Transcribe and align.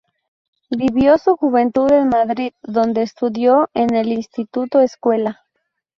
Vivió 0.71 1.19
su 1.19 1.35
juventud 1.37 1.91
en 1.91 2.09
Madrid, 2.09 2.53
donde 2.63 3.03
estudió 3.03 3.69
en 3.75 3.93
el 3.93 4.07
Instituto-Escuela. 4.11 5.41